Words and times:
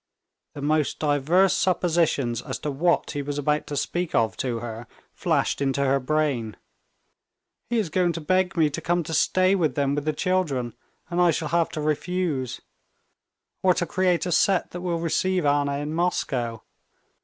The 0.55 0.63
most 0.63 0.97
diverse 0.97 1.55
suppositions 1.55 2.41
as 2.41 2.57
to 2.61 2.71
what 2.71 3.11
he 3.11 3.21
was 3.21 3.37
about 3.37 3.67
to 3.67 3.77
speak 3.77 4.15
of 4.15 4.35
to 4.37 4.57
her 4.57 4.87
flashed 5.13 5.61
into 5.61 5.85
her 5.85 5.99
brain. 5.99 6.57
"He 7.69 7.77
is 7.77 7.91
going 7.91 8.11
to 8.13 8.19
beg 8.21 8.57
me 8.57 8.71
to 8.71 8.81
come 8.81 9.03
to 9.03 9.13
stay 9.13 9.53
with 9.53 9.75
them 9.75 9.93
with 9.93 10.05
the 10.05 10.13
children, 10.13 10.73
and 11.11 11.21
I 11.21 11.29
shall 11.29 11.49
have 11.49 11.69
to 11.73 11.81
refuse; 11.81 12.61
or 13.61 13.75
to 13.75 13.85
create 13.85 14.25
a 14.25 14.31
set 14.31 14.71
that 14.71 14.81
will 14.81 14.97
receive 14.99 15.45
Anna 15.45 15.77
in 15.77 15.93
Moscow.... 15.93 16.63